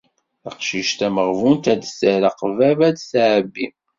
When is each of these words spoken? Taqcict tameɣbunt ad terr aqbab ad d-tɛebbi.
Taqcict 0.43 0.95
tameɣbunt 0.99 1.65
ad 1.73 1.81
terr 1.99 2.21
aqbab 2.29 2.79
ad 2.87 2.93
d-tɛebbi. 2.95 3.67